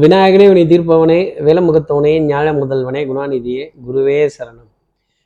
விநாயகனே 0.00 0.52
வினை 0.52 0.62
தீர்ப்பவனே 0.66 1.16
வேலமுகத்தவனே 1.46 2.12
ஞாழ 2.28 2.46
முதல்வனே 2.52 3.00
குணாநிதியே 3.06 3.64
குருவே 3.86 4.30
சரணம். 4.38 4.70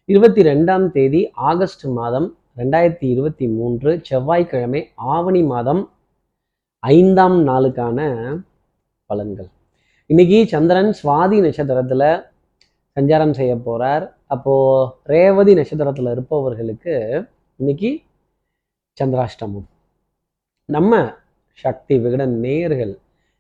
இருபத்தி 0.05 0.43
ரெண்டாம் 0.43 0.91
தேதி 0.91 1.31
ஆகஸ்ட் 1.33 1.85
மாதம் 1.85 2.37
ரெண்டாயிரத்தி 2.57 3.05
இருபத்தி 3.05 3.49
மூன்று 3.49 4.01
செவ்வாய்க்கிழமை 4.03 4.91
ஆவணி 4.95 5.43
மாதம் 5.43 5.93
ஐந்தாம் 6.79 7.47
நாளுக்கான 7.49 8.01
பலன்கள். 9.09 9.51
இன்னைக்கு 10.07 10.47
சந்திரன் 10.47 10.95
சுவாதி 11.03 11.41
நட்சத்திரத்துல 11.47 12.25
சஞ்சாரம் 13.01 13.31
செய்ய 13.31 13.55
போறார். 13.55 14.11
அப்போ 14.27 14.55
ரேவதி 15.03 15.55
நட்சத்திரத்துல 15.55 16.11
இருப்பவர்களுக்கு 16.11 17.25
இன்னைக்கு 17.57 18.01
சந்திராஷ்டமம். 19.01 19.69
நம்ம 20.65 21.13
சக்தி 21.53 21.99
விகடன் 21.99 22.39
நேயர்கள் 22.39 22.99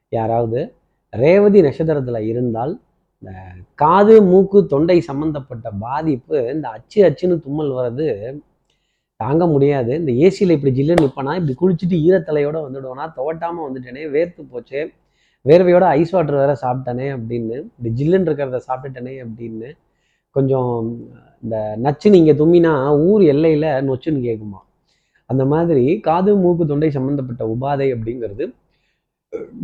யாராவது 0.09 0.75
ரேவதி 1.17 1.61
நட்சத்திரத்தில் 1.61 2.21
இருந்தால் 2.27 2.73
இந்த 3.23 3.33
காது 3.75 4.15
மூக்கு 4.23 4.59
தொண்டை 4.67 4.99
சம்பந்தப்பட்ட 5.01 5.69
பாதிப்பு 5.79 6.39
இந்த 6.53 6.67
அச்சு 6.69 6.99
அச்சுன்னு 7.05 7.37
தும்மல் 7.39 7.73
வர்றது 7.73 8.09
தாங்க 9.21 9.43
முடியாது. 9.47 9.93
இந்த 9.99 10.13
ஏசியில் 10.25 10.55
இப்படி 10.57 10.73
ஜில்லுன்னு 10.79 11.05
நிற்பனா 11.05 11.35
இப்படி 11.35 11.55
குளிச்சுட்டு 11.61 11.97
ஈரத்தலையோடு 12.07 12.61
வந்துடுவேனா 12.67 13.05
துவட்டாமல் 13.17 13.67
வந்துட்டேனே 13.67 14.03
வேர்த்து 14.11 14.43
போச்சு 14.45 14.81
வேர்வையோட 15.45 15.85
ஐஸ் 15.99 16.13
வாட்டர் 16.15 16.41
வேற 16.43 16.53
சாப்பிட்டனே 16.63 17.07
அப்படின்னு 17.17 17.57
இப்படி 17.67 17.91
ஜில்லுன்னு 17.91 18.29
இருக்கிறத 18.29 18.61
சாப்பிட்டுட்டனே 18.69 19.15
அப்படின்னு 19.25 19.69
கொஞ்சம் 20.37 20.71
இந்த 21.43 21.57
நச்சு 21.77 22.09
நீங்கள் 22.11 22.39
தும்மினா 22.41 22.73
ஊர் 23.07 23.23
எல்லையில் 23.25 23.69
நொச்சுன்னு 23.83 24.21
கேட்குமா 24.21 24.61
அந்த 25.31 25.43
மாதிரி 25.45 25.85
காது 26.01 26.33
மூக்கு 26.37 26.65
தொண்டை 26.67 26.91
சம்மந்தப்பட்ட 26.91 27.45
உபாதை 27.55 27.89
அப்படிங்கிறது 27.93 28.45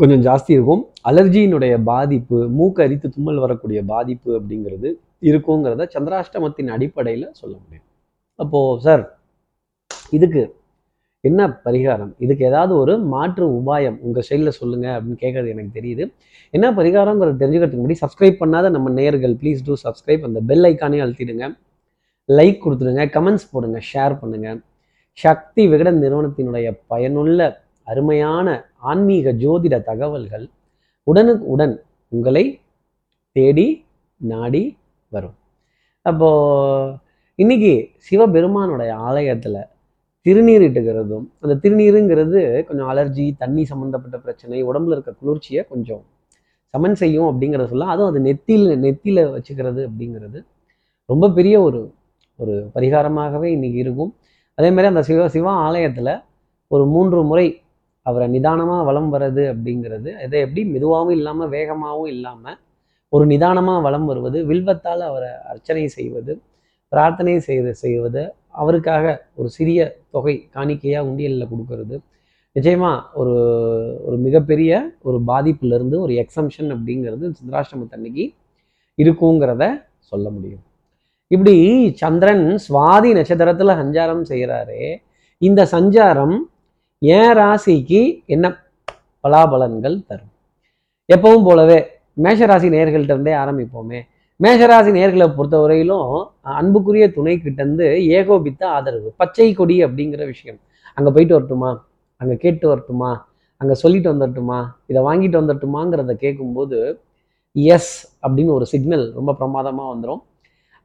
கொஞ்சம் 0.00 0.22
ஜாஸ்தி 0.26 0.50
இருக்கும். 0.56 0.82
அலர்ஜியினுடைய 1.10 1.74
பாதிப்பு 1.90 2.38
மூக்கு 2.58 2.80
அரித்து 2.84 3.08
தும்மல் 3.14 3.42
வரக்கூடிய 3.44 3.80
பாதிப்பு 3.92 4.30
அப்படிங்கிறது 4.38 4.88
இருக்குங்கிறத 5.28 5.86
சந்திராஷ்டமத்தின் 5.94 6.72
அடிப்படையில் 6.76 7.28
சொல்ல 7.40 7.54
முடியும். 7.62 7.86
அப்போது 8.38 8.82
சார் 8.86 9.04
இதுக்கு 10.18 10.42
என்ன 11.24 11.40
பரிகாரம்? 11.66 12.12
இதுக்கு 12.24 12.42
ஏதாவது 12.50 12.72
ஒரு 12.82 12.94
மாற்று 13.12 13.44
உபாயம் 13.58 13.98
உங்கள் 14.06 14.26
சைடில் 14.28 14.56
சொல்லுங்கள் 14.60 14.94
அப்படின்னு 14.96 15.20
கேட்குறது 15.24 15.52
எனக்கு 15.54 15.72
தெரியுது. 15.78 16.04
என்ன 16.54 16.66
பரிகாரங்கிறத 16.78 17.36
தெரிஞ்சுக்கிறதுக்கு 17.42 17.82
முன்னாடி 17.82 18.02
சப்ஸ்கிரைப் 18.04 18.40
பண்ணாத 18.42 18.70
நம்ம 18.76 18.90
நேயர்கள் 18.98 19.34
ப்ளீஸ் 19.42 19.60
டூ 19.66 19.76
சப்ஸ்கிரைப் 19.84 20.24
அந்த 20.28 20.40
பெல் 20.48 20.66
ஐக்கானே 20.70 21.00
அழுத்திடுங்க. 21.04 21.46
லைக் 22.28 22.58
கொடுத்துடுங்க 22.64 23.04
கமெண்ட்ஸ் 23.16 23.48
போடுங்க 23.52 23.78
ஷேர் 23.92 24.14
பண்ணுங்கள் 24.22 24.58
சக்தி 25.18 25.62
விகடன் 25.72 26.02
நிறுவனத்தினுடைய 26.04 26.66
பயனுள்ள 26.92 27.40
அருமையான 27.86 28.48
ஆன்மீக 28.90 29.32
ஜோதிட 29.42 29.74
தகவல்கள் 29.90 30.44
உடனுக்கு 31.06 31.44
உடன் 31.54 31.74
உங்களை 32.12 32.44
தேடி 33.36 33.66
நாடி 34.20 34.62
வரும். 35.12 35.36
அப்போ 36.06 36.28
இன்னைக்கு 37.38 37.72
சிவபெருமானுடைய 38.06 38.92
ஆலயத்துல 39.08 39.56
திருநீர் 40.26 40.64
இட்டுக்கிறதும் 40.66 41.24
அந்த 41.40 41.54
திருநீருங்கிறது 41.62 42.40
கொஞ்சம் 42.68 42.88
அலர்ஜி 42.92 43.24
தண்ணி 43.36 43.62
சம்மந்தப்பட்ட 43.64 44.16
பிரச்சனை 44.18 44.58
உடம்புல 44.70 44.96
இருக்க 44.96 45.12
குளிர்ச்சியை 45.20 45.62
கொஞ்சம் 45.68 46.02
சமன் 46.74 46.98
செய்யும் 47.02 47.28
அப்படிங்கிறத 47.30 47.66
சொல்லலாம் 47.68 47.94
அதுவும் 47.94 48.10
அது 48.12 48.20
நெத்தியில் 48.28 48.68
நெத்தியில் 48.84 49.22
வச்சுக்கிறது 49.34 49.80
அப்படிங்கிறது 49.88 50.38
ரொம்ப 51.10 51.30
பெரிய 51.38 51.56
ஒரு 51.60 51.80
ஒரு 52.40 52.54
பரிகாரமாகவே 52.74 53.48
இன்னைக்கு 53.56 53.78
இருக்கும். 53.78 54.12
அதே 54.58 54.68
மாதிரி 54.70 54.90
அந்த 54.92 55.02
சிவ 55.02 55.26
சிவா 55.28 55.52
ஆலயத்தில் 55.66 56.12
ஒரு 56.70 56.84
மூன்று 56.86 57.20
முறை 57.30 57.46
அவரை 58.06 58.26
நிதானமாக 58.28 58.82
வலம் 58.84 59.10
வர்றது 59.14 59.42
அப்படிங்கிறது 59.52 60.10
இதை 60.24 60.38
எப்படி 60.40 60.62
மெதுவாகவும் 60.70 61.16
இல்லாமல் 61.18 61.50
வேகமாகவும் 61.50 62.12
இல்லாமல் 62.14 62.58
ஒரு 63.12 63.24
நிதானமாக 63.26 63.80
வலம் 63.80 64.06
வருவது 64.06 64.38
வில்வத்தால் 64.46 65.02
அவரை 65.08 65.30
அர்ச்சனை 65.50 65.84
செய்வது 65.88 66.32
பிரார்த்தனை 66.92 67.34
செய்து 67.40 67.70
செய்வது 67.74 68.22
அவருக்காக 68.52 69.04
ஒரு 69.34 69.48
சிறிய 69.48 69.80
தொகை 70.10 70.34
காணிக்கையாக 70.54 71.06
உண்டியலில் 71.08 71.50
கொடுக்கறது. 71.52 71.96
நிச்சயமாக 72.56 73.04
ஒரு 73.20 73.34
ஒரு 74.06 74.16
மிகப்பெரிய 74.16 74.72
ஒரு 75.02 75.18
பாதிப்புலேருந்து 75.30 75.96
ஒரு 76.00 76.14
எக்ஸம்ஷன் 76.22 76.70
அப்படிங்கிறது 76.74 77.24
சந்திராஷ்டமத்தன்னைக்கு 77.38 78.24
இருக்குங்கிறத 78.98 79.64
சொல்ல 80.10 80.26
முடியும். 80.30 80.62
இப்படி 81.30 81.54
சந்திரன் 82.02 82.46
சுவாதி 82.66 83.10
நட்சத்திரத்தில் 83.18 83.78
சஞ்சாரம் 83.82 84.24
செய்கிறாரே 84.30 84.82
இந்த 85.42 85.60
சஞ்சாரம் 85.74 86.36
என் 87.02 87.34
ராசிக்கு 87.38 88.00
என்ன 88.26 88.46
பலாபலன்கள் 89.24 89.96
தரும்? 90.08 90.32
எப்பவும் 91.08 91.46
போலவே 91.48 91.78
மேஷராசி 92.16 92.68
நேர்கள்ட்ட 92.74 93.12
இருந்தே 93.14 93.32
ஆரம்பிப்போமே. 93.42 94.00
மேஷராசி 94.40 94.90
நேர்களை 94.98 95.26
பொறுத்தவரையிலும் 95.36 96.12
அன்புக்குரிய 96.60 97.06
துணை 97.12 97.34
கிட்டேருந்து 97.36 97.86
ஏகோபித்த 98.18 98.62
ஆதரவு 98.68 99.08
பச்சை 99.16 99.48
கொடி 99.54 99.76
அப்படிங்கிற 99.84 100.22
விஷயம். 100.26 100.58
அங்கே 100.96 101.10
போயிட்டு 101.14 101.36
வரட்டுமா? 101.36 101.70
அங்கே 102.20 102.36
கேட்டு 102.36 102.66
வரட்டுமா? 102.68 103.10
அங்கே 103.60 103.74
சொல்லிட்டு 103.74 104.08
வந்துடட்டுமா 104.12 104.58
இதை 104.86 105.00
வாங்கிட்டு 105.08 105.40
வந்துடட்டுமாங்கிறத 105.40 106.14
கேட்கும்போது 106.14 106.78
எஸ் 107.56 107.94
அப்படின்னு 108.22 108.52
ஒரு 108.52 108.66
சிக்னல் 108.66 109.04
ரொம்ப 109.14 109.30
பிரமாதமாக 109.34 109.90
வந்துடும் 109.92 110.22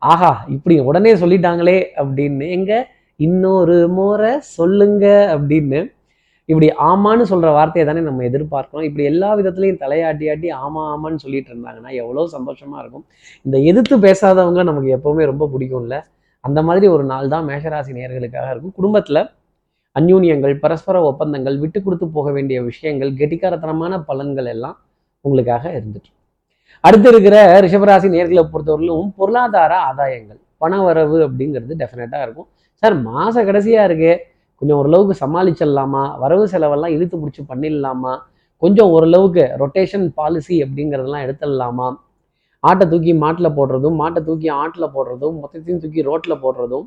ஆஹா 0.01 0.31
இப்படி 0.47 0.75
உடனே 0.79 1.11
சொல்லிட்டாங்களே 1.13 1.77
அப்படின்னு 1.95 2.47
எங்க 2.50 2.73
இன்னொரு 3.19 3.77
முறை 3.89 4.31
சொல்லுங்க 4.57 5.06
அப்படின்னு 5.33 5.79
இப்படி 6.50 6.68
ஆமான்னு 6.90 7.24
சொல்ற 7.31 7.47
வார்த்தையை 7.58 7.85
தானே 7.88 8.02
நம்ம 8.08 8.24
எதிர்பார்க்கிறோம். 8.30 8.85
இப்படி 8.88 9.03
எல்லா 9.12 9.30
விதத்துலையும் 9.40 9.80
தலையாட்டி 9.84 10.25
ஆட்டி 10.34 10.50
ஆமா 10.66 10.84
ஆமான்னு 10.94 11.24
சொல்லிட்டு 11.24 11.50
இருந்தாங்கன்னா 11.53 11.91
எவ்வளோ 12.02 12.28
சந்தோஷமா 12.35 12.78
இருக்கும். 12.84 13.06
இந்த 13.46 13.58
எதிர்த்து 13.72 13.97
பேசாதவங்க 14.06 14.63
நமக்கு 14.69 14.91
எப்பவுமே 14.97 15.25
ரொம்ப 15.31 15.47
பிடிக்கும்ல. 15.53 15.97
அந்த 16.44 16.59
மாதிரி 16.68 16.88
ஒரு 16.96 17.03
நாள் 17.12 17.31
தான் 17.34 17.47
மேஷராசி 17.50 17.91
நேர்களுக்காக 17.97 18.47
இருக்கும். 18.53 18.75
குடும்பத்துல 18.80 19.22
அந்யூன்யங்கள் 19.96 20.53
பரஸ்பர 20.63 20.97
ஒப்பந்தங்கள் 21.09 21.56
விட்டு 21.63 21.80
கொடுத்து 21.86 22.07
போக 22.18 22.31
வேண்டிய 22.31 22.57
விஷயங்கள் 22.69 23.12
கெட்டிக்காரத்தனமான 23.22 24.00
பலன்கள் 24.09 24.50
எல்லாம் 24.53 24.78
உங்களுக்காக 25.25 25.63
இருந்துட்டு 25.78 26.12
அடுத்து 26.84 27.07
இருக்கிற 27.12 27.36
ரிஷபராசி 27.66 28.07
நேர்களை 28.16 28.44
பொறுத்தவரையிலும் 28.53 29.07
பொருளாதார 29.19 29.74
ஆதாயங்கள் 29.90 30.40
பண 30.63 30.81
வரவு 30.88 31.18
அப்படிங்கிறது 31.28 31.74
டெஃபினட்டாக 31.81 32.25
இருக்கும். 32.25 32.47
சார் 32.84 32.96
மாச 33.09 33.36
கடைசியா 33.50 33.81
இருக்கு. 33.90 34.12
கொஞ்சம் 34.57 34.78
ஓரளவுக்கு 34.78 35.25
சமாளிச்சிடலாமா? 35.25 36.18
வரவு 36.19 36.47
செலவெல்லாம் 36.47 36.94
இழுத்து 36.95 37.18
பிடிச்சி 37.18 37.44
பண்ணிடலாமா? 37.53 38.18
கொஞ்சம் 38.57 38.90
ஓரளவுக்கு 38.90 39.56
ரொட்டேஷன் 39.59 40.13
பாலிசி 40.13 40.63
அப்படிங்கிறதெல்லாம் 40.63 41.25
எடுத்துடலாமா? 41.28 41.97
ஆட்டை 42.59 42.88
தூக்கி 42.88 43.13
மாட்டில் 43.13 43.56
போடுறதும் 43.57 43.97
மாட்டை 44.01 44.23
தூக்கி 44.23 44.50
ஆட்டில் 44.50 44.94
போடுறதும் 44.95 45.35
மொத்தத்தையும் 45.41 45.78
தூக்கி 45.78 46.01
ரோட்டில் 46.01 46.41
போடுறதும் 46.41 46.85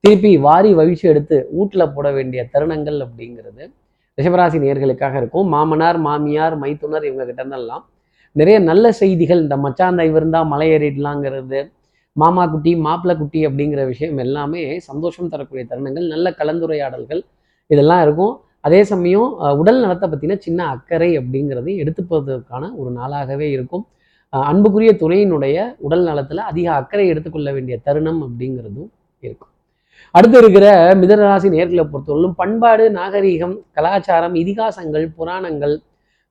திருப்பி 0.00 0.36
வாரி 0.36 0.74
வழிச்சு 0.74 1.02
எடுத்து 1.02 1.48
வீட்டில் 1.52 1.92
போட 1.92 2.10
வேண்டிய 2.12 2.48
தருணங்கள் 2.52 2.98
அப்படிங்கிறது 3.06 3.72
ரிஷபராசி 4.18 4.58
நேர்களுக்காக 4.58 5.16
இருக்கும். 5.16 5.48
மாமனார் 5.48 5.98
மாமியார் 5.98 6.56
மைத்துனர் 6.56 7.04
இவங்க 7.04 7.24
கிட்ட 7.24 7.42
இருந்தெல்லாம் 7.42 7.84
நிறைய 8.32 8.58
நல்ல 8.58 8.92
செய்திகள். 8.92 9.40
இந்த 9.40 9.56
மச்சாந்த 9.56 10.02
இருந்தால் 10.02 10.46
மலை 10.46 10.70
ஏறிடலாங்கிறது. 10.70 11.70
மாமா 12.16 12.42
குட்டி 12.52 12.72
மாப்பிள்ளை 12.86 13.14
குட்டி 13.20 13.40
அப்படிங்கிற 13.48 13.80
விஷயம் 13.92 14.18
எல்லாமே 14.24 14.62
சந்தோஷம் 14.88 15.30
தரக்கூடிய 15.32 15.64
தருணங்கள் 15.70 16.06
நல்ல 16.14 16.26
கலந்துரையாடல்கள் 16.40 17.22
இதெல்லாம் 17.70 18.02
இருக்கும். 18.06 18.34
அதே 18.66 18.80
சமயம் 18.90 19.30
உடல் 19.60 19.80
நலத்தை 19.82 20.06
பற்றின 20.12 20.36
சின்ன 20.46 20.60
அக்கறை 20.74 21.10
அப்படிங்கிறது 21.20 21.70
எடுத்துப்பதற்கான 21.82 22.70
ஒரு 22.80 22.90
நாளாகவே 22.98 23.48
இருக்கும். 23.56 23.84
அன்புக்குரிய 24.32 24.92
துணையினுடைய 25.02 25.56
உடல் 25.86 26.06
நலத்தில் 26.08 26.42
அதிக 26.50 26.66
அக்கறை 26.80 27.04
எடுத்துக்கொள்ள 27.12 27.50
வேண்டிய 27.56 27.76
தருணம் 27.86 28.20
அப்படிங்கிறதும் 28.26 28.88
இருக்கும். 29.22 29.52
அடுத்து 30.14 30.38
இருக்கிற 30.42 30.66
மிதனராசி 31.00 31.48
நேர்களை 31.54 31.84
பொறுத்தவரையிலும் 31.92 32.36
பண்பாடு 32.40 32.84
நாகரீகம் 32.98 33.54
கலாச்சாரம் 33.76 34.36
இதிகாசங்கள் 34.42 35.06
புராணங்கள் 35.18 35.74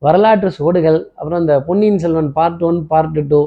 வரலாற்று 0.02 0.50
சுவடுகள் 0.58 1.00
அப்புறம் 1.18 1.42
இந்த 1.44 1.56
Ponniyin 1.68 2.02
Selvan 2.04 2.32
part 2.38 2.64
one 2.70 2.80
part 2.92 3.20
two 3.32 3.42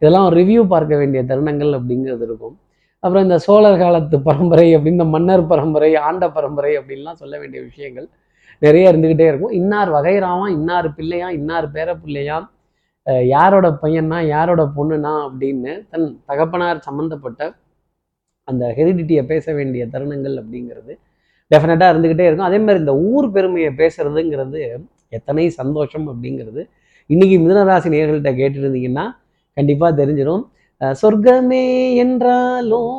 இதெல்லாம் 0.00 0.28
ரிவ்யூ 0.38 0.60
பார்க்க 0.72 1.00
வேண்டிய 1.00 1.20
தருணங்கள் 1.30 1.72
அப்படிங்கிறது 1.78 2.24
இருக்கும். 2.28 2.54
அப்புறம் 3.02 3.24
இந்த 3.26 3.36
சோழர் 3.46 3.80
காலத்து 3.82 4.16
பரம்பரை 4.28 4.66
அப்படின்னு 4.76 4.98
இந்த 4.98 5.08
மன்னர் 5.14 5.44
பரம்பரை 5.52 5.90
ஆண்ட 6.06 6.24
பரம்பரை 6.36 6.72
அப்படின்லாம் 6.78 7.20
சொல்ல 7.22 7.34
வேண்டிய 7.42 7.60
விஷயங்கள் 7.68 8.06
நிறைய 8.64 8.90
இருந்துக்கிட்டே 8.90 9.26
இருக்கும். 9.30 9.52
இன்னார் 9.58 9.90
வகைராவான் 9.96 10.54
இன்னார் 10.56 10.88
பிள்ளையான் 10.96 11.36
இன்னார் 11.38 11.68
பேர 11.76 11.90
பிள்ளையான் 12.04 12.46
யாரோட 13.34 13.66
பையனா 13.82 14.18
யாரோட 14.34 14.62
பொண்ணுனா 14.76 15.12
அப்படின்னு 15.26 15.72
தன் 15.92 16.08
தகப்பனார் 16.30 16.84
சம்மந்தப்பட்ட 16.88 17.40
அந்த 18.48 18.64
ஹெரிடிட்டியை 18.78 19.22
பேச 19.30 19.52
வேண்டிய 19.58 19.82
தருணங்கள் 19.94 20.36
அப்படிங்கிறது 20.42 20.92
டெஃபினட்டாக 21.50 21.92
இருந்துக்கிட்டே 21.92 22.26
இருக்கும். 22.28 22.48
அதே 22.48 22.58
மாதிரி 22.64 22.82
இந்த 22.84 22.94
ஊர் 23.10 23.26
பெருமையை 23.36 23.70
பேசுறதுங்கிறது 23.80 24.60
எத்தனை 25.18 25.44
சந்தோஷம் 25.60 26.06
அப்படிங்கிறது 26.12 26.62
இன்னைக்கு 27.10 27.36
மிதனராசி 27.44 27.88
நேர்கள்ட்ட 27.94 28.32
கேட்டுருந்தீங்கன்னா 28.40 29.06
கண்டிப்பாக 29.60 29.92
தெரிஞ்சிடும் 30.02 30.44
சொர்க்கமே 31.02 31.64
என்றாலும் 32.04 32.96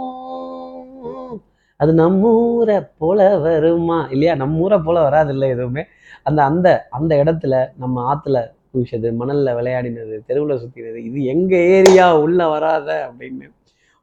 அது 1.79 1.91
நம்மூரை 2.01 2.75
போல 3.01 3.19
வருமா? 3.43 3.99
இல்லையா? 4.13 4.33
நம்மூரை 4.41 4.77
போல 4.87 4.97
வராது 5.05 5.31
இல்லை 5.35 5.47
எதுவுமே. 5.53 5.83
அந்த 6.27 6.39
அந்த 6.49 6.67
அந்த 6.97 7.11
இடத்துல 7.23 7.53
நம்ம 7.83 8.03
ஆற்றுல 8.11 8.39
குவிச்சது 8.73 9.07
மணலில் 9.19 9.55
விளையாடினது 9.59 10.17
தெருவில் 10.27 10.61
சுற்றினது 10.63 10.99
இது 11.07 11.19
எங்கள் 11.33 11.65
ஏரியா 11.77 12.05
உள்ளே 12.25 12.45
வராத 12.53 12.89
அப்படின்னு 13.07 13.47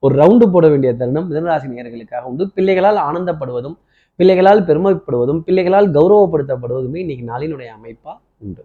ஒரு 0.02 0.14
ரவுண்டு 0.20 0.46
போட 0.54 0.66
வேண்டிய 0.72 0.90
தருணம் 1.02 1.28
மிதனராசி 1.30 1.68
நேர்களுக்காக 1.76 2.24
உண்டு. 2.30 2.44
பிள்ளைகளால் 2.56 2.98
ஆனந்தப்படுவதும் 3.08 3.76
பிள்ளைகளால் 4.18 4.66
பெருமைப்படுவதும் 4.68 5.40
பிள்ளைகளால் 5.46 5.88
கௌரவப்படுத்தப்படுவதுமே 5.96 7.00
இன்னைக்கு 7.04 7.26
நாளினுடைய 7.32 7.70
அமைப்பாக 7.78 8.16
உண்டு. 8.44 8.62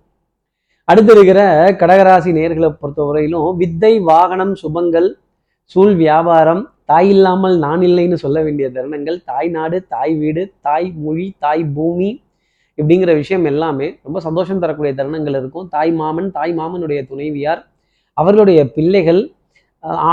அடுத்து 0.91 1.11
இருக்கிற 1.15 1.41
கடகராசி 1.81 2.31
நேர்களை 2.37 2.69
பொறுத்தவரையிலும் 2.79 3.49
வித்தை 3.59 3.91
வாகனம் 4.09 4.53
சுபங்கள் 4.61 5.07
சூழ் 5.73 5.93
வியாபாரம் 6.01 6.63
தாய் 6.91 7.09
இல்லாமல் 7.13 7.55
நான் 7.65 7.83
இல்லைன்னு 7.87 8.17
சொல்ல 8.23 8.37
வேண்டிய 8.45 8.67
தருணங்கள் 8.77 9.17
தாய் 9.29 9.49
நாடு 9.53 9.77
தாய் 9.93 10.15
வீடு 10.21 10.41
தாய் 10.67 10.87
மொழி 11.03 11.27
தாய் 11.43 11.63
பூமி 11.75 12.09
இப்படிங்கிற 12.77 13.11
விஷயம் 13.21 13.45
எல்லாமே 13.51 13.87
ரொம்ப 14.05 14.19
சந்தோஷம் 14.25 14.61
தரக்கூடிய 14.63 14.91
தருணங்கள் 14.99 15.37
இருக்கும். 15.41 15.67
தாய் 15.75 15.93
மாமன் 16.01 16.29
தாய் 16.37 16.53
மாமனுடைய 16.59 16.99
துணைவியார் 17.11 17.61
அவர்களுடைய 18.17 18.59
பிள்ளைகள் 18.75 19.21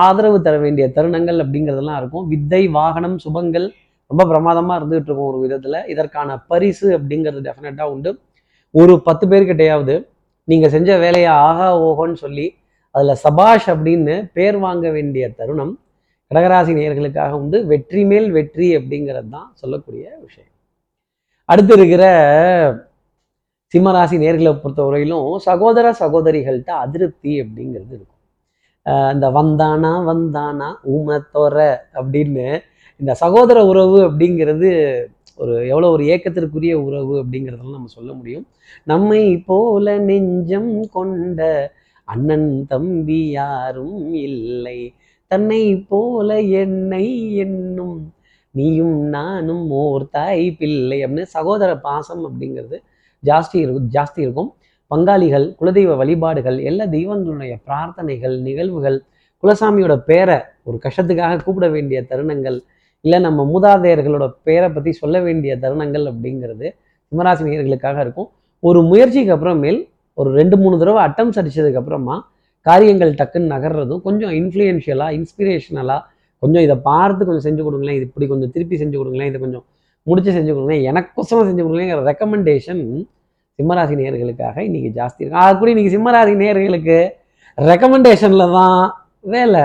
ஆதரவு 0.05 0.38
தர 0.46 0.56
வேண்டிய 0.64 0.87
தருணங்கள் 0.96 1.38
அப்படிங்கிறதெல்லாம் 1.44 1.99
இருக்கும். 2.02 2.25
வித்தை 2.32 2.62
வாகனம் 2.78 3.16
சுபங்கள் 3.25 3.66
ரொம்ப 4.11 4.23
பிரமாதமாக 4.31 4.78
இருந்துகிட்டு 4.81 5.11
இருக்கும் 5.11 5.31
ஒரு 5.32 5.40
விதத்தில். 5.44 5.78
இதற்கான 5.94 6.38
பரிசு 6.52 6.87
அப்படிங்கிறது 6.99 7.43
டெஃபினட்டாக 7.49 7.93
உண்டு. 7.96 8.12
ஒரு 8.75 8.94
பத்து 9.08 9.25
பேர்கிட்டையாவது 9.32 9.94
நீங்கள் 10.50 10.73
செஞ்ச 10.75 10.91
வேலையை 11.05 11.31
ஆகா 11.49 11.69
ஓஹோன்னு 11.87 12.19
சொல்லி 12.25 12.47
அதில் 12.94 13.20
சபாஷ் 13.25 13.69
அப்படின்னு 13.73 14.14
பேர் 14.37 14.58
வாங்க 14.64 14.87
வேண்டிய 14.97 15.25
தருணம் 15.38 15.75
கடகராசி 16.31 16.73
நேயர்களுக்காக 16.79 17.32
உண்டு. 17.43 17.58
வெற்றி 17.73 18.02
மேல் 18.11 18.29
வெற்றி 18.37 18.69
அப்படிங்கிறது 18.79 19.31
தான் 19.37 19.49
சொல்லக்கூடிய 19.61 20.05
விஷயம். 20.26 20.52
அடுத்து 21.49 21.73
இருக்கிற 21.79 22.05
சிம்மராசி 23.75 24.17
நேர்களை 24.25 24.52
பொறுத்தவரையிலும் 24.62 25.29
சகோதர 25.49 25.87
சகோதரிகள்கிட்ட 26.02 26.73
அதிருப்தி 26.85 27.32
அப்படிங்கிறது 27.43 27.93
இருக்கும். 27.99 28.17
ஆஹ் 28.87 29.11
இந்த 29.14 29.26
வந்தானா 29.38 29.93
வந்தானா 30.11 30.69
ஊமத்தோர 30.94 31.56
அப்படின்னு 32.00 32.47
இந்த 33.00 33.12
சகோதர 33.25 33.58
உறவு 33.70 33.99
அப்படிங்கிறது 34.08 34.70
ஒரு 35.40 35.54
எவ்வளோ 35.69 35.88
ஒரு 35.94 36.04
ஏக்கத்திற்குரிய 36.14 36.75
உறவு 36.87 37.14
அப்படிங்கிறதெல்லாம் 37.22 37.78
நம்ம 37.78 37.92
சொல்ல 37.96 38.10
முடியும். 38.12 38.46
நம்மை 38.84 39.22
போல 39.50 39.96
நெஞ்சம் 40.08 40.72
கொண்ட 40.90 41.40
அண்ணன் 42.08 42.50
தம்பி 42.66 43.20
யாரும் 43.31 43.98
இல்லை. 44.28 44.78
தன்னை 45.31 45.62
போல 45.90 46.28
என்னை 46.62 47.06
என்னும் 47.37 47.98
நீயும் 48.54 48.96
நானும் 49.08 49.66
ஓர் 49.82 50.04
தாய் 50.10 50.46
பிள்ளை 50.58 50.98
அப்படின்னு 51.04 51.34
சகோதர 51.37 51.70
பாசம் 51.78 52.22
அப்படிங்கிறது 52.28 52.78
ஜாஸ்தி 53.22 53.58
இருக்கும் 53.64 53.90
ஜாஸ்தி 53.96 54.20
இருக்கும். 54.26 54.50
பங்காளிகள் 54.90 55.46
குலதெய்வ 55.60 55.96
வழிபாடுகள் 55.96 56.58
எல்லா 56.69 56.84
தெய்வங்களுடைய 56.94 57.54
பிரார்த்தனைகள் 57.66 58.37
நிகழ்வுகள் 58.48 58.98
குலசாமியோட 59.42 59.94
பேரை 60.08 60.38
ஒரு 60.69 60.76
கஷ்டத்துக்காக 60.84 61.42
கூப்பிட 61.44 61.66
வேண்டிய 61.69 61.98
தருணங்கள் 62.10 62.58
இல்லை 63.05 63.19
நம்ம 63.26 63.44
மூதாதையர்களோட 63.52 64.25
பேரை 64.47 64.69
பற்றி 64.76 64.91
சொல்ல 65.00 65.17
வேண்டிய 65.26 65.52
தருணங்கள் 65.62 66.05
அப்படிங்கிறது 66.12 66.67
சிம்மராசி 67.12 67.43
நேயர்களுக்காக 67.47 67.99
இருக்கும். 68.05 68.29
ஒரு 68.69 68.81
முயற்சிக்கு 68.91 69.32
அப்புறமேல் 69.37 69.81
ஒரு 70.19 70.31
ரெண்டு 70.38 70.56
மூணு 70.62 70.75
தடவை 70.81 71.00
அட்டம் 71.06 71.32
அடிச்சதுக்கு 71.41 71.81
அப்புறமா 71.82 72.17
காரியங்கள் 72.67 73.12
டக்குன்னு 73.20 73.52
நகர்றதும் 73.55 74.02
கொஞ்சம் 74.06 74.32
இன்ஃப்ளூயன்ஷியலாக 74.41 75.17
இன்ஸ்பிரேஷனலாக 75.19 76.00
கொஞ்சம் 76.43 76.64
இதை 76.67 76.76
பார்த்து 76.88 77.23
கொஞ்சம் 77.29 77.47
செஞ்சு 77.47 77.62
கொடுங்களேன் 77.67 77.97
இது 77.99 78.06
இப்படி 78.08 78.26
கொஞ்சம் 78.32 78.52
திருப்பி 78.55 78.76
செஞ்சு 78.82 78.97
கொடுங்களேன் 79.00 79.31
இதை 79.31 79.38
கொஞ்சம் 79.44 79.64
முடிச்சு 80.06 80.31
செஞ்சு 80.37 80.52
கொடுங்களேன் 80.55 80.85
எனக்கொசரம் 80.91 81.49
செஞ்சு 81.49 81.62
கொடுங்களேங்கிற 81.64 82.02
ரெக்கமெண்டேஷன் 82.11 82.82
சிம்மராசி 83.58 83.94
நேயர்களுக்காக 84.00 84.56
இன்னைக்கு 84.69 84.91
ஜாஸ்தி 84.99 85.20
இருக்கும். 85.23 85.43
அது 85.44 85.55
கூட 85.61 85.70
இன்னைக்கு 85.73 85.94
சிம்மராசி 85.97 86.35
நேயர்களுக்கு 86.43 86.99
ரெக்கமெண்டேஷனில் 87.58 88.55
தான் 88.58 88.82
வேலை. 89.35 89.64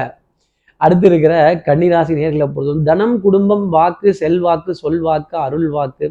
அடுத்து 0.86 1.08
இருக்கிற 1.12 1.34
கன்னிராசி 1.68 2.14
நேர்களை 2.20 2.48
பொறுத்தவரை 2.56 2.86
தனம் 2.90 3.16
குடும்பம் 3.26 3.66
வாக்கு 3.76 4.10
செல்வாக்கு 4.22 4.72
சொல்வாக்கு 4.84 5.36
அருள் 5.46 5.70
வாக்கு 5.76 6.08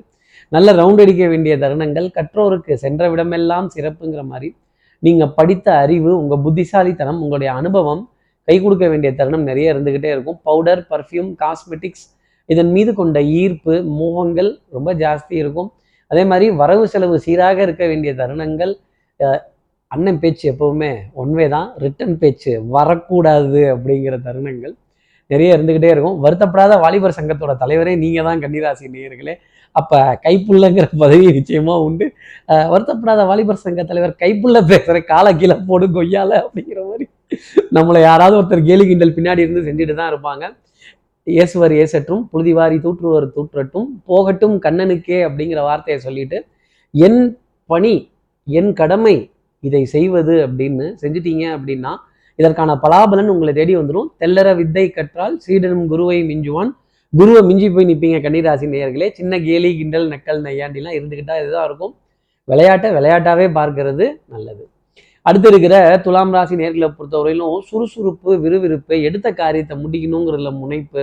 நல்ல 0.55 0.69
ரவுண்ட் 0.81 1.03
அடிக்க 1.03 1.25
வேண்டிய 1.32 1.55
தருணங்கள். 1.62 2.06
கற்றோருக்கு 2.17 2.73
சென்ற 2.85 3.03
விடமெல்லாம் 3.12 3.69
சிறப்புங்கிற 3.75 4.23
மாதிரி. 4.32 4.49
நீங்கள் 5.03 5.32
படித்த 5.38 5.67
அறிவு 5.85 6.11
உங்கள் 6.21 6.43
புத்திசாலித்தனம் 6.44 7.21
உங்களுடைய 7.25 7.50
அனுபவம் 7.61 8.03
கை 8.49 8.56
கொடுக்க 8.65 8.85
வேண்டிய 8.93 9.11
தருணம் 9.19 9.47
நிறைய 9.50 9.73
இருந்துக்கிட்டே 9.75 10.11
இருக்கும். 10.15 10.38
பவுடர் 10.49 10.82
பர்ஃப்யூம் 10.93 11.31
காஸ்மெட்டிக்ஸ் 11.43 12.05
இதன் 12.49 12.73
மீது 12.76 12.91
கொண்ட 13.00 13.19
ஈர்ப்பு 13.41 13.75
மோகங்கள் 14.00 14.50
ரொம்ப 14.76 14.91
ஜாஸ்தி 15.03 15.35
இருக்கும். 15.43 15.71
அதே 16.11 16.25
மாதிரி 16.31 16.47
வரவு 16.62 16.85
செலவு 16.94 17.17
சீராக 17.26 17.59
இருக்க 17.67 17.85
வேண்டிய 17.91 18.11
தருணங்கள் 18.21 18.73
அண்ணன் 19.94 20.20
பேச்சு 20.23 20.44
எப்பவுமே 20.52 20.93
ஒன்வே 21.23 21.46
தான் 21.56 21.69
ரிட்டன் 21.85 22.14
பேச்சு 22.23 22.52
வரக்கூடாது 22.76 23.62
அப்படிங்கிற 23.75 24.17
தருணங்கள் 24.26 24.75
நிறைய 25.31 25.56
இருந்துக்கிட்டே 25.56 25.91
இருக்கும். 25.94 26.17
வருத்தப்படாத 26.25 26.73
வாலிபர் 26.85 27.19
சங்கத்தோட 27.19 27.52
தலைவரே 27.62 27.93
நீங்கள் 28.05 28.26
தான் 28.29 28.43
கன்னிராசி 28.44 28.87
நேயர்களே. 28.94 29.35
அப்போ 29.76 29.99
கைப்புள்ளங்கிற 30.25 30.87
பதவி 31.02 31.26
நிச்சயமா 31.37 31.75
உண்டு. 31.87 32.06
வருத்தப்படாத 32.73 33.23
வாலிபர் 33.31 33.62
சங்க 33.62 33.85
தலைவர் 33.91 34.12
கைப்புள்ள 34.23 34.58
பேசுகிற 34.70 34.99
காலை 35.12 35.32
கீழே 35.41 35.56
போடு 35.69 35.87
கொய்யால 35.97 36.31
அப்படிங்கிற 36.44 36.81
மாதிரி 36.90 37.06
நம்மளை 37.76 38.00
யாராவது 38.08 38.37
ஒருத்தர் 38.40 38.69
கேலி 38.69 38.85
கிண்டல் 38.90 39.17
பின்னாடி 39.17 39.44
இருந்து 39.44 39.67
செஞ்சுட்டு 39.69 39.94
தான் 40.00 40.11
இருப்பாங்க. 40.12 40.44
இயேசுவர் 41.26 41.75
ஏசற்றும் 41.82 42.25
புழுதிவாரி 42.32 42.79
தூற்றுவர் 42.85 43.26
தூற்றட்டும் 43.37 43.88
போகட்டும் 44.11 44.56
கண்ணனுக்கே 44.64 45.20
அப்படிங்கிற 45.29 45.61
வார்த்தையை 45.69 45.99
சொல்லிட்டு 46.06 46.38
என் 46.94 47.23
பணி 47.70 47.94
என் 48.47 48.70
கடமை 48.81 49.17
இதை 49.69 49.82
செய்வது 49.94 50.34
அப்படின்னு 50.46 50.87
செஞ்சிட்டீங்க 51.02 51.44
அப்படின்னா 51.56 51.93
இதற்கான 52.38 52.70
பலாபலன் 52.84 53.32
உங்களை 53.32 53.52
தேடி 53.58 53.75
வந்துடும் 53.78 54.08
தெல்லற 54.20 54.49
வித்தை 54.61 54.84
கற்றால் 54.90 55.34
சீடனும் 55.44 55.87
குருவை 55.93 56.19
மிஞ்சுவான். 56.31 56.70
குருவை 57.12 57.40
மிஞ்சி 57.49 57.66
போய் 57.75 57.88
நிற்பீங்க 57.90 58.19
கன்னிராசி 58.25 58.66
நேயர்களே. 58.72 59.08
சின்ன 59.19 59.38
கேலி 59.46 59.70
கிண்டல் 59.81 60.06
நக்கல் 60.12 60.40
நையாண்டிலாம் 60.46 60.96
இருந்துக்கிட்டா 60.99 61.34
இதுதான் 61.43 61.66
இருக்கும். 61.69 61.93
விளையாட்டை 62.49 62.88
விளையாட்டாவே 62.96 63.46
பார்க்கிறது 63.58 64.06
நல்லது. 64.34 64.64
அடுத்து 65.26 65.49
இருக்கிற 65.52 65.75
துலாம் 66.06 66.32
ராசி 66.37 66.55
நேர்களை 66.62 66.88
பொறுத்தவரையிலும் 66.96 67.61
சுறுசுறுப்பு 67.69 68.31
விறுவிறுப்பு 68.44 68.94
எடுத்த 69.08 69.28
காரியத்தை 69.43 69.75
முடிக்கணுங்கிறதுல 69.84 70.50
முனைப்பு. 70.62 71.02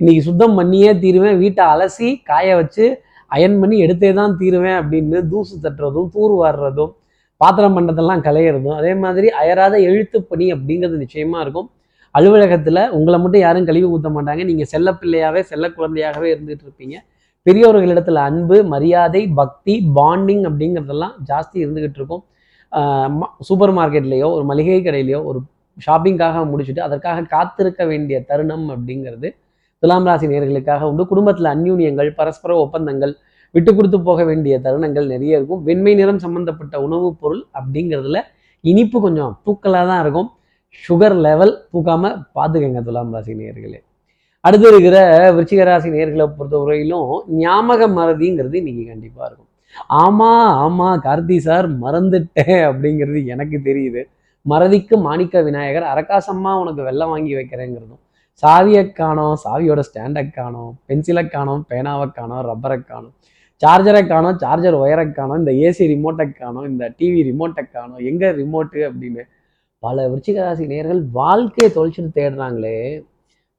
இன்னைக்கு 0.00 0.22
சுத்தம் 0.28 0.56
பண்ணியே 0.58 0.90
தீருவேன். 1.02 1.38
வீட்டை 1.42 1.64
அலசி 1.72 2.08
காய 2.30 2.48
வச்சு 2.60 2.84
அயன் 3.30 3.58
பண்ணி 3.60 3.76
எடுத்தே 3.84 4.10
தான் 4.20 4.36
தீருவேன் 4.40 4.78
அப்படின்னு 4.80 5.20
தூசு 5.30 5.54
தட்டுறதும் 5.64 6.10
தூர் 6.14 6.34
வாடுறதும் 6.40 6.92
பாத்திரம் 7.40 7.76
பண்ணுறதெல்லாம் 7.76 8.22
கலையிறதும் 8.26 8.78
அதே 8.80 8.92
மாதிரி 9.04 9.28
அயராத 9.40 9.74
எழுத்து 9.88 10.18
பணி 10.30 10.46
அப்படிங்கிறது 10.54 10.96
நிச்சயமாக 11.04 11.44
இருக்கும். 11.44 11.68
அலுவலகத்தில் 12.14 12.82
உங்களை 12.96 13.16
மட்டும் 13.22 13.42
யாரும் 13.46 13.66
கழிவு 13.68 13.88
ஊற்ற 13.94 14.10
மாட்டாங்க. 14.16 14.42
நீங்கள் 14.50 14.70
செல்ல 14.72 14.92
பிள்ளையாகவே 15.00 15.40
செல்ல 15.50 15.68
குழந்தையாகவே 15.78 16.28
இருந்துகிட்டு 16.34 16.66
இருப்பீங்க. 16.66 16.96
பெரியவர்களிடத்தில் 17.46 18.20
அன்பு 18.28 18.56
மரியாதை 18.74 19.22
பக்தி 19.40 19.74
பாண்டிங் 19.98 20.44
அப்படிங்கிறதெல்லாம் 20.48 21.14
ஜாஸ்தி 21.30 21.56
இருந்துகிட்டு 21.64 22.00
இருக்கும். 22.00 22.22
சூப்பர் 23.48 23.74
மார்க்கெட்லேயோ 23.78 24.28
ஒரு 24.36 24.44
மளிகை 24.50 24.80
கடையிலையோ 24.86 25.20
ஒரு 25.30 25.38
ஷாப்பிங்காக 25.86 26.42
முடிச்சுட்டு 26.50 26.82
அதற்காக 26.86 27.26
காத்திருக்க 27.34 27.82
வேண்டிய 27.90 28.16
தருணம் 28.30 28.66
அப்படிங்கிறது 28.74 29.28
துலாம் 29.82 30.06
ராசி 30.08 30.26
நேர்களுக்காக 30.32 30.82
உண்டு. 30.90 31.02
குடும்பத்தில் 31.10 31.48
அந்யூன்யங்கள் 31.54 32.10
பரஸ்பர 32.18 32.52
ஒப்பந்தங்கள் 32.62 33.12
விட்டு 33.56 33.72
கொடுத்து 33.74 33.98
போக 34.08 34.20
வேண்டிய 34.30 34.54
தருணங்கள் 34.66 35.12
நிறைய 35.14 35.38
இருக்கும். 35.38 35.62
வெண்மை 35.68 35.94
நிறம் 36.00 36.22
சம்பந்தப்பட்ட 36.24 36.76
உணவுப் 36.86 37.18
பொருள் 37.20 37.42
அப்படிங்கிறதுல 37.58 38.20
இனிப்பு 38.64 38.98
கொஞ்சம் 39.06 39.32
பூக்களாக 39.44 39.86
தான் 39.90 40.02
இருக்கும். 40.04 40.30
சுகர் 40.84 41.18
லெவல் 41.26 41.52
பூக்காம 41.72 42.14
பார்த்துக்கங்க 42.36 42.80
துலாம் 42.86 43.12
ராசி 43.16 43.34
நேர்களே 43.40 43.78
அடுத்து 44.44 44.66
இருக்கிற 44.72 44.96
விருச்சிக 45.36 45.62
ராசி 45.68 45.88
நேர்களை 45.94 46.24
பொறுத்தவரையிலும் 46.38 47.08
ஞாபக 47.42 47.86
மறதிங்கிறது 47.98 48.56
இன்னைக்கு 48.60 48.84
கண்டிப்பாக 48.90 49.26
இருக்கும். 49.28 49.50
ஆமா 50.02 50.30
ஆமா 50.64 50.88
கார்த்தி 51.06 51.36
சார் 51.46 51.66
மறந்துட்டேன் 51.84 52.60
அப்படிங்கிறது 52.68 53.20
எனக்கு 53.34 53.56
தெரியுது. 53.68 54.02
மறதிக்கு 54.46 54.96
மாணிக்க 55.06 55.42
விநாயகர் 55.48 55.86
அரக்காசம்மா 55.92 56.52
உனக்கு 56.62 56.82
வெள்ளம் 56.88 57.12
வாங்கி 57.14 57.32
வைக்கிறேங்கிறதும். 57.38 58.02
சாவியை 58.42 58.84
காணோம் 58.92 59.36
சாவியோட 59.44 59.80
ஸ்டாண்டை 59.88 60.24
காணோம் 60.38 60.72
பென்சிலை 60.88 61.24
காணோம் 61.34 61.62
பேனாவை 61.70 62.06
காணோம் 62.18 62.42
ரப்பரை 62.50 62.78
காணோம். 62.92 63.14
சார்ஜரை 63.62 64.06
காணோம் 64.06 64.38
சார்ஜர் 64.38 64.74
ஒயரை 64.74 65.12
காணோம் 65.12 65.38
இந்த 65.38 65.52
ஏசி 65.52 65.86
ரிமோட்டை 65.86 66.32
காணோம் 66.32 66.66
இந்த 66.66 66.94
டிவி 66.98 67.20
ரிமோட்டை 67.22 67.64
காணோம் 67.66 67.98
எங்க 67.98 68.30
ரிமோட்டு 68.30 68.80
அப்படின்னு 68.88 69.22
பல 69.78 70.08
விருச்சிகராசி 70.08 70.64
ராசி 70.64 71.00
வாழ்க்கையை 71.12 71.70
தொலைச்சிட்டு 71.74 72.10
தேடுறாங்களே 72.14 73.04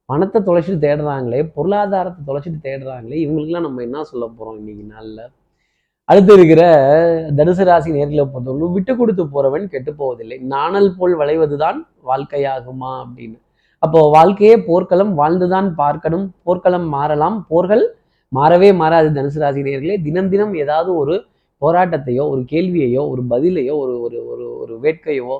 பணத்தை 0.08 0.42
தொலைச்சிட்டு 0.42 0.84
தேடுறாங்களே 0.86 1.40
பொருளாதாரத்தை 1.54 2.20
தொலைச்சிட்டு 2.26 2.60
தேடுறாங்களே 2.64 3.16
இவங்களுக்குலாம் 3.24 3.60
நம்ம 3.60 3.82
என்ன 3.82 4.04
சொல்ல 4.04 4.26
போகிறோம் 4.26 4.58
இன்னைக்கு 4.58 4.84
நாளில்? 4.84 5.24
அடுத்து 6.04 6.32
இருக்கிற 6.34 6.62
தனுசு 7.36 7.64
ராசி 7.64 7.90
நேர்களை 7.90 8.24
பொறுத்தவரை 8.24 8.68
விட்டு 8.72 8.96
கொடுத்து 8.96 9.24
போறவன் 9.24 9.66
கெட்டு 9.66 9.94
போவதில்லை. 9.94 10.38
நாணல் 10.38 10.96
போல் 10.96 11.16
வளைவதுதான் 11.16 11.86
வாழ்க்கையாகுமா 12.04 12.92
அப்படின்னு. 13.04 13.38
அப்போ 13.78 14.10
வாழ்க்கையே 14.10 14.56
போர்க்களம் 14.56 15.14
வாழ்ந்துதான் 15.14 15.74
பார்க்கணும் 15.74 16.34
போர்க்களம் 16.42 16.88
மாறலாம் 16.88 17.46
போர்கள் 17.48 17.97
மாறவே 18.32 18.68
மாறாது 18.74 19.08
தனுசு 19.16 19.38
ராசி 19.38 19.60
நேர்களே 19.62 19.96
தினம் 20.02 20.30
தினம் 20.30 20.54
ஏதாவது 20.54 20.90
ஒரு 20.94 21.14
போராட்டத்தையோ 21.62 22.24
ஒரு 22.32 22.42
கேள்வியையோ 22.52 23.02
ஒரு 23.12 23.22
பதிலையோ 23.30 23.74
ஒரு 23.84 23.94
ஒரு 24.06 24.18
ஒரு 24.32 24.46
ஒரு 24.62 24.74
வேட்கையோ 24.84 25.36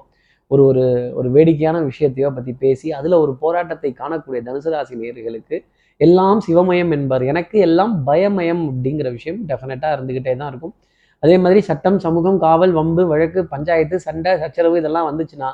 ஒரு 0.51 0.63
ஒரு 0.71 0.85
ஒரு 1.15 1.29
வேடிக்கையான 1.31 1.79
விஷயத்தையோ 1.91 2.29
பற்றி 2.35 2.53
பேசி 2.63 2.89
அதில் 2.93 3.17
ஒரு 3.25 3.33
போராட்டத்தை 3.43 3.91
காணக்கூடிய 3.93 4.41
தனுசு 4.47 4.71
ராசி 4.75 4.95
நேர்களுக்கு 4.97 5.57
எல்லாம் 6.01 6.41
சிவமயம் 6.47 6.93
என்பார். 6.97 7.25
எனக்கு 7.33 7.57
எல்லாம் 7.59 7.95
பயமயம் 8.09 8.63
அப்படிங்கிற 8.71 9.09
விஷயம் 9.17 9.39
டெஃபினட்டாக 9.51 9.97
இருந்துக்கிட்டே 9.97 10.35
தான் 10.37 10.51
இருக்கும். 10.53 10.75
அதே 11.23 11.37
மாதிரி 11.45 11.61
சட்டம் 11.61 11.99
சமூகம் 12.05 12.39
காவல் 12.39 12.73
வம்பு 12.73 13.03
வழக்கு 13.13 13.41
பஞ்சாயத்து 13.55 13.97
சண்டை 14.07 14.33
சச்சரவு 14.43 14.77
இதெல்லாம் 14.81 15.09
வந்துச்சுன்னா 15.11 15.49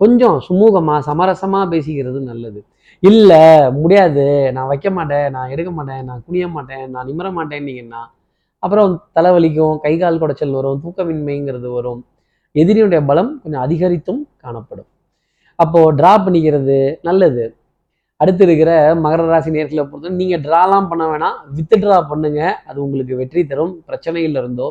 கொஞ்சம் 0.00 0.36
சுமூகமாக 0.46 1.00
சமரசமாக 1.08 1.64
பேசிக்கிறது 1.72 2.20
நல்லது. 2.30 2.60
இல்லை 3.02 3.42
முடியாது. 3.80 4.24
நான் 4.56 4.70
வைக்க 4.72 4.88
மாட்டேன் 4.98 5.26
நான் 5.36 5.52
எடுக்க 5.54 5.70
மாட்டேன் 5.78 6.02
நான் 6.08 6.22
குனிய 6.26 6.46
மாட்டேன் 6.56 6.84
நான் 6.94 7.08
நிமிர 7.10 7.28
மாட்டேன்னீங்கன்னா 7.38 8.02
அப்புறம் 8.64 8.90
தலைவலிக்கும் 9.16 9.76
கை 9.84 9.92
கால் 10.02 10.20
குடைச்சல் 10.22 10.56
வரும் 10.58 10.80
தூக்கமின்மைங்கிறது 10.84 11.68
வரும். 11.76 12.00
எதிரியுடைய 12.54 13.00
பலம் 13.10 13.30
கொஞ்சம் 13.42 13.62
அதிகரித்தும் 13.66 14.20
காணப்படும். 14.44 14.88
அப்போது 15.58 15.94
ட்ரா 15.98 16.12
பண்ணிக்கிறது 16.26 16.78
நல்லது. 17.08 17.44
அடுத்து 18.20 18.42
இருக்கிற 18.46 18.70
மகர 19.04 19.26
ராசி 19.32 19.50
நேர்களை 19.54 19.82
பொறுத்த 19.90 20.14
நீங்கள் 20.20 20.42
ட்ராலாம் 20.46 20.88
பண்ண 20.90 21.04
வேணாம். 21.10 21.36
வித்து 21.56 21.76
ட்ரா 21.82 21.98
பண்ணுங்க. 22.10 22.40
அது 22.68 22.78
உங்களுக்கு 22.86 23.14
வெற்றி 23.20 23.42
தரும். 23.52 23.74
பிரச்சனையில் 23.88 24.38
இருந்தோ 24.42 24.68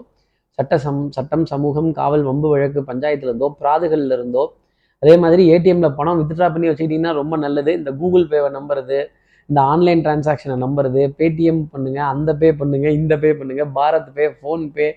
சட்ட 0.57 0.77
சம் 0.85 1.01
சட்டம் 1.15 1.45
சமூகம் 1.51 1.89
காவல் 1.99 2.23
வம்பு 2.29 2.47
வழக்கு 2.53 2.79
பஞ்சாயத்துல 2.89 3.29
இருந்தோ 3.31 3.47
பிராதுகள்ல 3.61 4.15
இருந்தோ 4.19 4.43
அதே 5.03 5.13
மாதிரி 5.23 5.43
ஏடிஎம்ல 5.53 5.87
பணம் 5.99 6.17
வித்ட்ரா 6.19 6.47
பண்ணி 6.53 6.67
வச்சுக்கிட்டீங்கன்னா 6.69 7.13
ரொம்ப 7.19 7.35
நல்லது. 7.43 7.71
இந்த 7.79 7.91
கூகுள் 7.99 8.25
பேவை 8.31 8.49
நம்புறது 8.57 8.97
இந்த 9.49 9.59
ஆன்லைன் 9.73 10.01
டிரான்சாக்ஷனை 10.05 10.55
நம்புறது 10.63 11.01
பேடிஎம் 11.19 11.61
பண்ணுங்க 11.73 11.99
அந்த 12.13 12.31
பே 12.41 12.49
பண்ணுங்க 12.61 12.87
இந்த 12.99 13.13
பே 13.23 13.29
பண்ணுங்க 13.39 13.63
பாரத் 13.77 14.09
பே 14.17 14.25
ஃபோன்பே 14.39 14.87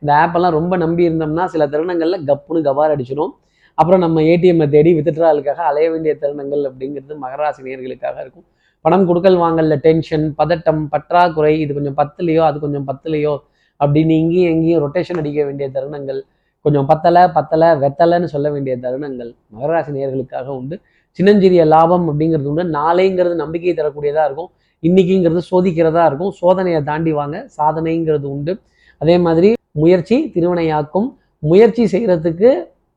இந்த 0.00 0.10
ஆப்பெல்லாம் 0.22 0.56
ரொம்ப 0.58 0.74
நம்பி 0.84 1.02
இருந்தோம்னா 1.08 1.44
சில 1.54 1.66
தருணங்கள்ல 1.74 2.18
கப்புன்னு 2.30 2.66
கபார் 2.68 2.94
அடிச்சிடும் 2.94 3.34
அப்புறம் 3.78 4.02
நம்ம 4.04 4.22
ஏடிஎம்மை 4.32 4.66
தேடி 4.74 4.90
வித்ட்ராலுக்காக 4.98 5.60
அலைய 5.70 5.86
வேண்டிய 5.92 6.12
தருணங்கள் 6.22 6.64
அப்படிங்கிறது 6.70 7.14
மகராசி 7.24 7.60
நேர்களுக்காக 7.66 8.16
இருக்கும். 8.24 8.46
பணம் 8.84 9.06
கொடுக்கல் 9.08 9.38
வாங்கல 9.44 9.76
டென்ஷன் 9.86 10.26
பதட்டம் 10.40 10.82
பற்றாக்குறை 10.92 11.54
இது 11.64 11.72
கொஞ்சம் 11.78 11.96
பத்துலையோ 12.00 12.42
அது 12.48 12.58
கொஞ்சம் 12.64 12.86
பத்துலையோ 12.90 13.34
அப்படின்னு 13.80 14.14
இங்கேயும் 14.22 14.52
எங்கேயும் 14.54 14.82
ரொட்டேஷன் 14.84 15.20
அடிக்க 15.22 15.40
வேண்டிய 15.48 15.66
தருணங்கள். 15.76 16.20
கொஞ்சம் 16.64 16.86
பத்தலை 16.90 17.22
பத்தலை 17.36 17.68
வெத்தலைன்னு 17.82 18.28
சொல்ல 18.32 18.46
வேண்டிய 18.54 18.74
தருணங்கள் 18.84 19.30
மகராசி 19.58 19.92
நேர்களுக்காக 19.96 20.48
உண்டு. 20.60 20.76
சின்னஞ்சிறிய 21.18 21.62
லாபம் 21.74 22.06
அப்படிங்கிறது 22.10 22.50
உண்டு. 22.50 22.64
நாளைங்கிறது 22.78 23.36
நம்பிக்கை 23.42 23.74
தரக்கூடியதாக 23.78 24.26
இருக்கும். 24.28 24.50
இன்னைக்குங்கிறது 24.82 25.42
சோதிக்கிறதா 25.52 26.04
இருக்கும். 26.10 26.32
சோதனையை 26.40 26.82
தாண்டி 26.90 27.12
வாங்க 27.20 27.38
சாதனைங்கிறது 27.56 28.28
உண்டு. 28.34 28.52
அதே 29.00 29.16
மாதிரி 29.26 29.50
முயற்சி 29.82 30.16
திருவினையாக்கும். 30.34 31.08
முயற்சி 31.42 31.82
செய்கிறதுக்கு 31.94 32.50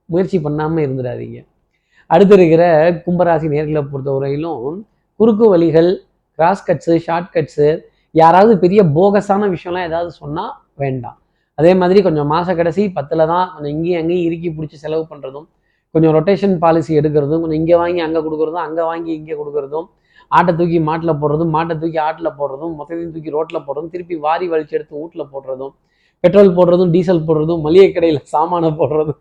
முயற்சி 0.10 0.38
பண்ணாமல் 0.46 0.84
இருந்துடாதீங்க. 0.86 1.40
அடுத்து 2.10 2.36
இருக்கிற 2.38 2.64
கும்பராசி 3.06 3.48
நேர்களை 3.54 3.82
பொறுத்தவரையிலும் 3.92 4.80
குறுக்கு 5.20 5.46
வழிகள் 5.54 5.90
கிராஸ் 6.40 6.66
கட்ஸு 6.68 6.94
ஷார்ட் 7.06 7.34
கட்ஸு 7.36 7.68
யாராவது 8.16 8.54
பெரிய 8.64 8.82
போகஸான 8.98 9.48
விஷயம்லாம் 9.56 9.88
ஏதாவது 9.90 10.12
சொன்னால் 10.22 10.54
வேண்டாம். 10.82 11.18
அதே 11.58 11.72
மாதிரி 11.82 12.00
கொஞ்சம் 12.06 12.30
மாத 12.34 12.54
கடைசி 12.60 12.84
பத்தில் 12.96 13.24
தான் 13.32 13.46
கொஞ்சம் 13.56 13.74
இங்கேயும் 13.76 14.00
அங்கேயும் 14.02 14.26
இறுக்கி 14.28 14.50
பிடிச்சி 14.56 14.78
செலவு 14.84 15.04
பண்ணுறதும் 15.12 15.48
கொஞ்சம் 15.96 16.14
ரொட்டேஷன் 16.18 16.56
பாலிசி 16.64 16.92
எடுக்கிறதும் 17.00 17.42
கொஞ்சம் 17.44 17.60
இங்கே 17.62 17.76
வாங்கி 17.82 18.02
அங்கே 18.06 18.22
கொடுக்குறதும் 18.28 18.64
அங்கே 18.68 18.84
வாங்கி 18.92 19.12
இங்கே 19.20 19.36
கொடுக்குறதும் 19.42 19.88
ஆட்டை 20.32 20.54
தூக்கி 20.60 20.80
மாட்டில் 20.90 21.20
போடுறதும் 21.22 21.52
மாட்டை 21.56 21.76
தூக்கி 21.82 22.00
ஆட்டில் 22.08 22.30
போடுறதும் 22.40 22.74
மொத்தத்தையும் 22.78 23.14
தூக்கி 23.16 23.32
ரோட்டில் 23.36 23.66
போடுறதும் 23.68 23.92
திருப்பி 23.96 24.16
வாரி 24.26 24.46
வலிச்சு 24.54 24.76
எடுத்து 24.78 25.02
வீட்டில் 25.02 25.30
போடுறதும் 25.34 25.74
பெட்ரோல் 26.24 26.56
போடுறதும் 26.58 26.92
டீசல் 26.96 27.26
போடுறதும் 27.28 27.62
மளிகை 27.66 27.90
கடையில் 27.92 28.22
சாமானை 28.34 28.70
போடுறதும் 28.82 29.20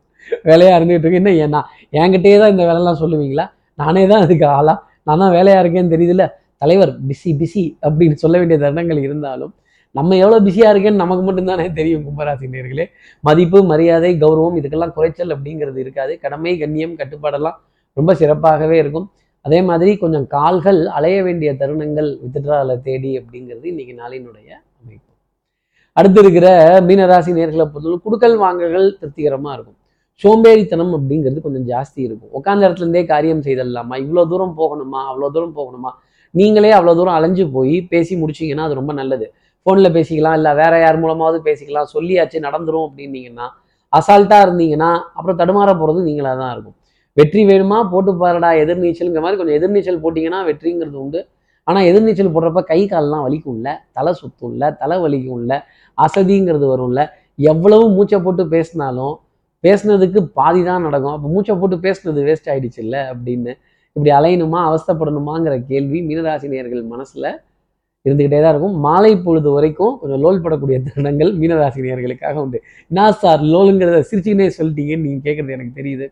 வேலையாக 0.49 0.77
இருந்துகிட்டு 0.79 1.07
இருக்கு. 1.07 1.21
என்ன 1.21 1.31
ஏன்னா 1.45 1.61
என்கிட்டயே 2.01 2.37
தான் 2.43 2.53
இந்த 2.53 2.65
வேலைலாம் 2.69 2.99
சொல்லுவீங்களா? 3.01 3.45
நானே 3.79 4.03
தான் 4.13 4.23
அதுக்கு 4.25 4.47
ஆளா? 4.59 4.75
நான் 5.07 5.23
தான் 5.23 5.33
வேலையாக 5.37 5.63
இருக்கேன்னு 5.63 5.93
தெரியுதுல்ல? 5.95 6.25
தலைவர் 6.63 6.93
பிஸி 7.09 7.31
பிஸி 7.41 7.65
அப்படின்னு 7.87 8.17
சொல்ல 8.23 8.35
வேண்டிய 8.41 8.57
தருணங்கள் 8.65 9.01
இருந்தாலும் 9.07 9.53
நம்ம 9.99 10.17
எவ்வளோ 10.23 10.39
பிஸியாக 10.47 10.73
இருக்கேன்னு 10.73 11.03
நமக்கு 11.03 11.25
மட்டும்தானே 11.29 11.67
தெரியும் 11.79 12.05
கும்பராசி 12.07 12.47
நேர்களே 12.53 12.85
மதிப்பு 13.25 13.59
மரியாதை 13.73 14.13
கௌரவம் 14.23 14.57
இதுக்கெல்லாம் 14.61 14.95
குறைச்சல் 14.97 15.35
அப்படிங்கிறது 15.35 15.79
இருக்காது. 15.85 16.13
கடமை 16.25 16.55
கண்ணியம் 16.63 16.95
கட்டுப்பாடெல்லாம் 17.01 17.59
ரொம்ப 17.99 18.15
சிறப்பாகவே 18.21 18.77
இருக்கும். 18.83 19.07
அதே 19.47 19.59
மாதிரி 19.69 19.93
கொஞ்சம் 20.03 20.27
கால்கள் 20.35 20.81
அலைய 20.97 21.17
வேண்டிய 21.27 21.51
தருணங்கள் 21.61 22.09
வித்துட்ரால 22.23 22.77
தேடி 22.87 23.11
அப்படிங்கிறது 23.21 23.67
இன்னைக்கு 23.73 23.95
நாளினுடைய 24.03 24.49
அமைப்பு. 24.81 25.11
அடுத்து 25.97 26.21
இருக்கிற 26.25 26.47
மீனராசி 26.89 27.33
நேர்களை 27.39 27.67
பொறுத்தவரை 27.73 27.99
குடுக்கல் 28.07 28.37
வாங்கல்கள் 28.45 28.89
திருப்திகரமாக 29.01 29.57
இருக்கும். 29.57 29.79
சோம்பேறித்தனம் 30.25 30.93
அப்படிங்கிறது 30.97 31.45
கொஞ்சம் 31.47 31.67
ஜாஸ்தி 31.73 32.01
இருக்கும். 32.09 32.33
உட்காந்த 32.39 32.63
இடத்துல 32.67 32.87
இருந்தே 32.87 33.05
காரியம் 33.13 33.45
செய்தல்லாமா 33.47 33.95
இவ்வளோ 34.05 34.25
தூரம் 34.33 34.57
போகணுமா? 34.61 35.01
அவ்வளோ 35.11 35.31
தூரம் 35.37 35.55
போகணுமா? 35.61 35.91
நீங்களே 36.35 36.73
அவ்வளோ 36.79 36.95
தூரம் 36.99 37.17
அலைஞ்சு 37.19 37.45
போய் 37.57 37.77
பேசி 37.93 38.15
முடிச்சிங்கன்னா 38.23 38.67
அது 38.69 38.81
ரொம்ப 38.81 38.93
நல்லது. 39.01 39.27
ஃபோனில் 39.67 39.95
பேசிக்கலாம் 39.97 40.37
இல்லை 40.39 40.53
வேற 40.61 40.73
யார் 40.85 41.03
மூலமாவது 41.03 41.39
பேசிக்கலாம் 41.49 41.91
சொல்லியாச்சு 41.95 42.39
நடந்துரும் 42.47 42.87
அப்படின்னீங்கன்னா 42.89 43.47
அசால்ட்டாக 43.93 44.45
இருந்தீங்கன்னா 44.47 44.91
அப்புறம் 45.17 45.39
தடுமாற 45.41 45.71
போகிறது 45.81 46.01
நீங்களாக 46.09 46.37
தான் 46.43 46.53
இருக்கும். 46.55 46.77
வெற்றி 47.17 47.43
வேணுமா? 47.51 47.79
போட்டு 47.93 48.13
பாருடா 48.23 48.51
எதிர்நீச்சலுங்கிற 48.63 49.23
மாதிரி 49.25 49.39
கொஞ்சம் 49.41 49.57
எதிர்நீச்சல் 49.59 50.03
போட்டிங்கன்னா 50.05 50.41
வெற்றிங்கிறது 50.49 50.99
உண்டு. 51.05 51.21
ஆனால் 51.67 51.87
எதிர்நீச்சல் 51.91 52.33
போடுறப்ப 52.35 52.61
கை 52.71 52.79
கால்லாம் 52.93 53.25
வலிக்கும்ல 53.27 53.71
தலை 53.97 54.13
சுத்தும்ல 54.21 54.71
தலை 54.83 54.97
வலிக்கும்ல 55.05 55.57
அசதிங்கிறது 55.99 56.67
வரும்ல 56.73 57.03
எவ்வளவு 57.51 57.85
மூச்சை 57.97 58.19
போட்டு 58.25 58.45
பேசினாலும் 58.55 59.15
பேசுனதுக்கு 59.65 60.21
பாதி 60.39 60.63
தான் 60.71 60.85
நடக்கும். 60.87 61.15
அப்போ 61.17 61.29
மூச்சை 61.35 61.55
போட்டு 61.61 61.77
பேசுனது 61.87 62.23
வேஸ்ட் 62.29 62.51
ஆயிடுச்சு 62.53 62.81
இல்லை 62.87 63.03
அப்படின்னு 63.13 63.53
இப்படி 63.97 64.11
அலையணுமா 64.19 64.61
அவஸ்தப்படணுமாங்கிற 64.69 65.55
கேள்வி 65.71 65.99
மீனராசினியர்கள் 66.09 66.83
மனசில் 66.93 66.93
மனசுல 66.93 67.27
இருந்துகிட்டே 68.07 68.39
தான் 68.43 68.53
இருக்கும். 68.55 68.77
மாலை 68.87 69.11
பொழுது 69.27 69.49
வரைக்கும் 69.57 69.95
கொஞ்சம் 70.01 70.21
லோல் 70.25 70.43
படக்கூடிய 70.45 70.77
தருணங்கள் 70.87 71.31
மீனராசினியர்களுக்காக 71.41 72.37
உண்டு. 72.45 72.59
என்ன 72.91 73.09
சார் 73.23 73.43
லோலுங்கிறத 73.53 73.99
சிரிச்சுக்கினே 74.11 74.49
சொல்லிட்டீங்கன்னு 74.59 75.05
நீங்கள் 75.07 75.25
கேட்குறது 75.27 75.55
எனக்கு 75.57 75.75
தெரியுது. 75.81 76.07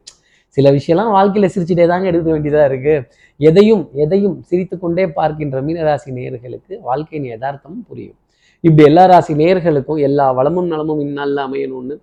சில 0.57 0.69
விஷயம்லாம் 0.77 1.13
வாழ்க்கையில் 1.17 1.53
சிரிச்சுட்டே 1.55 1.85
தாங்க 1.93 2.07
எடுக்க 2.11 2.29
வேண்டியதாக 2.35 2.69
இருக்கு. 2.71 2.95
எதையும் 3.41 3.83
எதையும் 4.05 4.37
சிரித்து 4.49 4.77
கொண்டே 4.85 5.05
பார்க்கின்ற 5.19 5.59
மீனராசி 5.67 6.11
நேயர்களுக்கு 6.19 6.75
வாழ்க்கையின் 6.89 7.29
யதார்த்தம் 7.33 7.77
புரியும். 7.89 8.17
இப்படி 8.65 8.85
எல்லா 8.91 9.05
ராசி 9.11 9.33
நேயர்களுக்கும் 9.43 10.01
எல்லா 10.09 10.25
வளமும் 10.39 10.71
நலமும் 10.73 11.03
இந்நாளில் 11.07 11.43
அமையணும்னு 11.47 11.95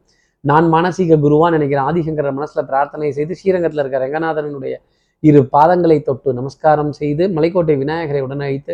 நான் 0.43 0.67
மானசீக 0.73 1.17
குருவா 1.23 1.47
நினைக்கிறேன். 1.55 1.87
ஆதிசங்கர 1.89 2.31
மனசில் 2.37 2.67
பிரார்த்தனை 2.69 3.09
செய்து 3.17 3.33
ஸ்ரீரங்கத்தில் 3.39 3.81
இருக்கிற 3.83 4.01
ரங்கநாதனுடைய 4.05 4.75
இரு 5.23 5.39
பாதங்களை 5.53 5.97
தொட்டு 6.07 6.29
நமஸ்காரம் 6.39 6.91
செய்து 7.01 7.23
மலைக்கோட்டை 7.35 7.75
விநாயகரை 7.83 8.21
உடனழைத்து 8.27 8.73